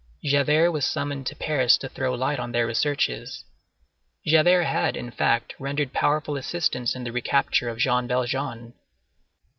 Javert 0.23 0.71
was 0.71 0.83
summoned 0.83 1.27
to 1.27 1.35
Paris 1.35 1.77
to 1.77 1.87
throw 1.87 2.15
light 2.15 2.39
on 2.39 2.53
their 2.53 2.65
researches. 2.65 3.45
Javert 4.25 4.63
had, 4.63 4.97
in 4.97 5.11
fact, 5.11 5.53
rendered 5.59 5.93
powerful 5.93 6.37
assistance 6.37 6.95
in 6.95 7.03
the 7.03 7.11
recapture 7.11 7.69
of 7.69 7.77
Jean 7.77 8.07
Valjean. 8.07 8.73